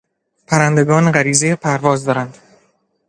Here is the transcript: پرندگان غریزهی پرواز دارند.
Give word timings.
پرندگان 0.47 1.11
غریزهی 1.11 1.55
پرواز 1.55 2.05
دارند. 2.05 2.37